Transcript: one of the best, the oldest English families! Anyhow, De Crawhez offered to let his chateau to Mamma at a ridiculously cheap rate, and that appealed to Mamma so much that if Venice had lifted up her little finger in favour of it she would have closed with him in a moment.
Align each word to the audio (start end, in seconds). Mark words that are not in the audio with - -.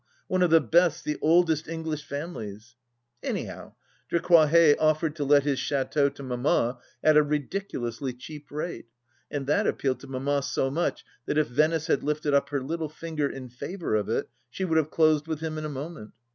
one 0.25 0.41
of 0.41 0.49
the 0.49 0.59
best, 0.59 1.03
the 1.03 1.19
oldest 1.21 1.67
English 1.67 2.03
families! 2.03 2.75
Anyhow, 3.21 3.73
De 4.09 4.19
Crawhez 4.19 4.75
offered 4.79 5.15
to 5.15 5.23
let 5.23 5.43
his 5.43 5.59
chateau 5.59 6.09
to 6.09 6.23
Mamma 6.23 6.79
at 7.03 7.17
a 7.17 7.21
ridiculously 7.21 8.11
cheap 8.11 8.49
rate, 8.49 8.87
and 9.29 9.45
that 9.45 9.67
appealed 9.67 9.99
to 9.99 10.07
Mamma 10.07 10.41
so 10.41 10.71
much 10.71 11.05
that 11.27 11.37
if 11.37 11.47
Venice 11.49 11.85
had 11.85 12.01
lifted 12.03 12.33
up 12.33 12.49
her 12.49 12.61
little 12.63 12.89
finger 12.89 13.29
in 13.29 13.47
favour 13.47 13.93
of 13.93 14.09
it 14.09 14.27
she 14.49 14.65
would 14.65 14.79
have 14.79 14.89
closed 14.89 15.27
with 15.27 15.39
him 15.39 15.59
in 15.59 15.65
a 15.65 15.69
moment. 15.69 16.11